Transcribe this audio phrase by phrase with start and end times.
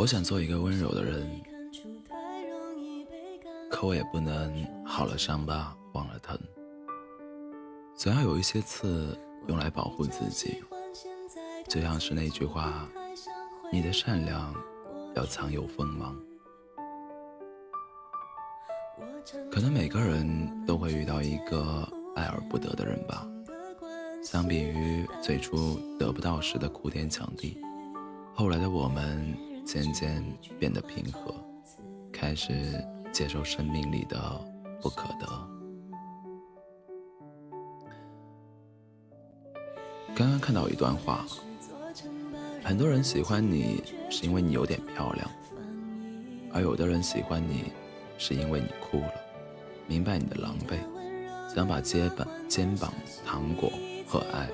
[0.00, 1.28] 我想做一个温柔的人，
[3.68, 6.38] 可我也不能好了伤疤忘了疼，
[7.94, 9.14] 总要有一些刺
[9.46, 10.64] 用来保护自己。
[11.68, 12.88] 就像是那句话
[13.70, 14.54] ：“你的善良
[15.14, 16.18] 要藏有锋芒。”
[19.52, 23.28] 可能每个人都会遇到一个爱而不得的人吧。
[24.22, 27.60] 相比于最初得不到时的哭天抢地，
[28.34, 30.24] 后来的我们渐渐
[30.58, 31.34] 变得平和，
[32.12, 32.52] 开始
[33.12, 34.18] 接受生命里的
[34.80, 35.26] 不可得。
[40.14, 41.24] 刚刚看到一段话，
[42.62, 45.30] 很多人喜欢你是因为你有点漂亮，
[46.52, 47.72] 而有的人喜欢你
[48.18, 49.14] 是因为你哭了，
[49.86, 50.78] 明白你的狼狈，
[51.54, 52.92] 想把肩膀肩膀
[53.24, 53.70] 糖果。
[54.12, 54.48] 和爱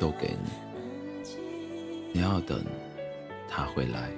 [0.00, 1.34] 都给你，
[2.14, 2.64] 你要等，
[3.46, 4.08] 他会来，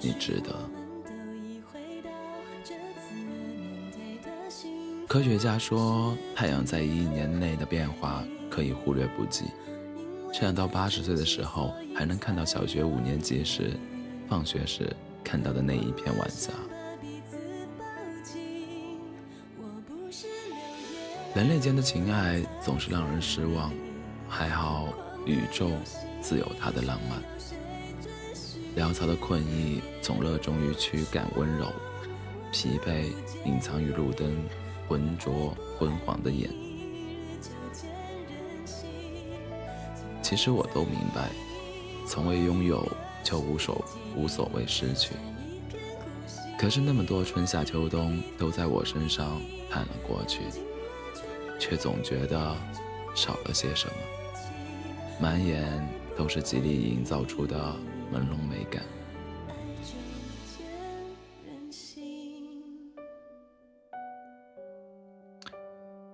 [0.00, 0.54] 你值得。
[5.06, 9.46] 科学家说，太阳在一年内的变化可以忽略不计，
[10.32, 13.76] 这样到八十岁的时候，还能看到小学五年级时
[14.28, 16.52] 放学时看到的那一片晚霞。
[21.34, 23.72] 人类间的情爱总是让人失望。
[24.28, 24.88] 还好，
[25.26, 25.70] 宇宙
[26.20, 27.20] 自有它的浪漫。
[28.76, 31.66] 潦草的困意总热衷于驱赶温柔，
[32.52, 33.12] 疲惫
[33.44, 34.32] 隐藏于路灯
[34.88, 36.48] 浑浊昏黄的眼。
[40.22, 41.30] 其实我都明白，
[42.06, 42.86] 从未拥有
[43.24, 43.84] 就无所
[44.16, 45.14] 无所谓失去。
[46.56, 50.42] 可是那么多春夏秋冬都在我身上盼了过去，
[51.58, 52.56] 却总觉得
[53.14, 53.92] 少了些什么。
[55.20, 57.74] 满眼都是极力营造出的
[58.12, 58.82] 朦胧美感。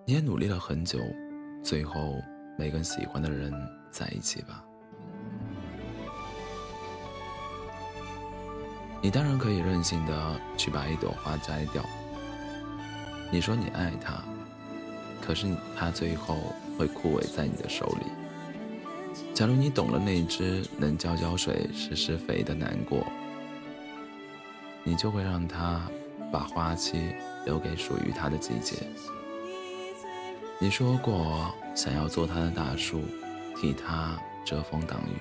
[0.05, 1.01] 你也努力了很久，
[1.65, 2.15] 最后
[2.57, 3.53] 没跟喜欢的人
[3.91, 4.65] 在一起吧？
[9.03, 11.85] 你当然可以任性的去把一朵花摘掉。
[13.33, 14.23] 你说你爱他，
[15.21, 15.47] 可是
[15.77, 16.37] 他最后
[16.79, 18.07] 会枯萎在你的手里。
[19.37, 23.07] 假如你懂了那只能浇浇水、施施肥的难过，
[24.83, 25.87] 你就会让它
[26.33, 27.15] 把花期
[27.45, 28.77] 留给属于它的季节。
[30.59, 33.03] 你说过想要做它的大树，
[33.61, 35.19] 替它遮风挡雨，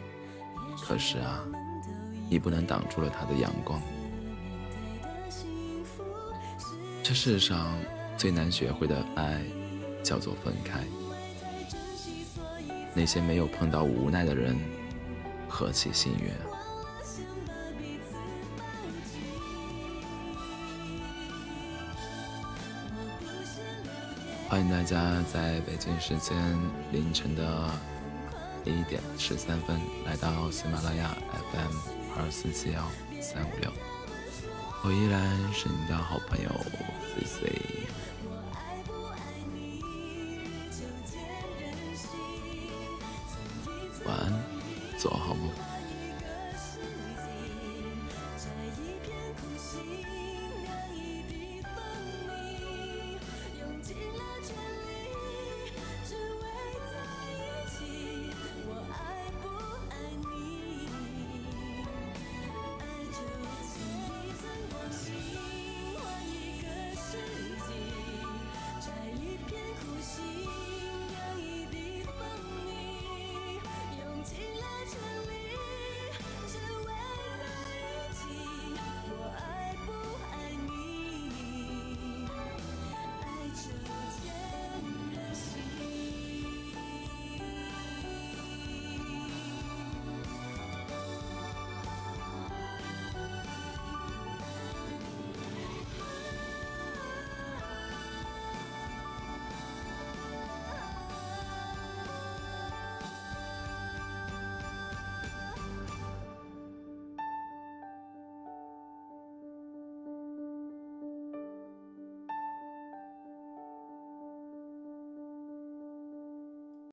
[0.81, 1.43] 可是啊，
[2.29, 3.81] 你不能挡住了它的阳光。
[7.03, 7.77] 这世上
[8.15, 9.41] 最难学会的爱，
[10.01, 10.79] 叫做分开。
[12.97, 14.57] 那些没有碰到无奈的人，
[15.49, 16.39] 何其幸运啊！
[24.47, 26.37] 欢迎大家在北京时间
[26.93, 27.69] 凌晨的
[28.63, 31.17] 一点十三分来到喜马拉雅
[31.51, 31.75] FM
[32.17, 32.81] 二四七幺
[33.19, 33.69] 三五六，
[34.85, 36.49] 我依然是你的好朋友
[37.13, 37.51] C C。
[44.05, 44.31] 晚安
[44.97, 45.49] 做好梦